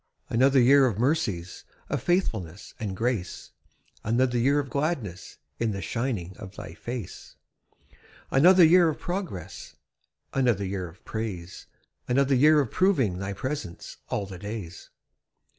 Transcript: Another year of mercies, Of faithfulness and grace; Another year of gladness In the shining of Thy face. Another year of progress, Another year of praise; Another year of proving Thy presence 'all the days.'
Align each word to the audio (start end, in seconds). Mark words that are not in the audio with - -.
Another 0.31 0.59
year 0.59 0.87
of 0.87 0.97
mercies, 0.97 1.63
Of 1.87 2.01
faithfulness 2.01 2.73
and 2.79 2.97
grace; 2.97 3.51
Another 4.03 4.35
year 4.39 4.57
of 4.57 4.67
gladness 4.71 5.37
In 5.59 5.73
the 5.73 5.81
shining 5.83 6.35
of 6.37 6.55
Thy 6.55 6.73
face. 6.73 7.35
Another 8.31 8.63
year 8.63 8.89
of 8.89 8.97
progress, 8.97 9.75
Another 10.33 10.65
year 10.65 10.89
of 10.89 11.05
praise; 11.05 11.67
Another 12.07 12.33
year 12.33 12.59
of 12.61 12.71
proving 12.71 13.19
Thy 13.19 13.33
presence 13.33 13.97
'all 14.09 14.25
the 14.25 14.39
days.' 14.39 14.89